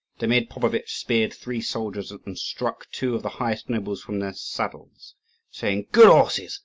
Demid 0.19 0.49
Popovitch 0.49 0.95
speared 0.97 1.31
three 1.31 1.61
soldiers, 1.61 2.11
and 2.11 2.35
struck 2.35 2.87
two 2.89 3.13
of 3.13 3.21
the 3.21 3.29
highest 3.37 3.69
nobles 3.69 4.01
from 4.01 4.17
their 4.17 4.33
saddles, 4.33 5.13
saying, 5.51 5.89
"Good 5.91 6.07
horses! 6.07 6.59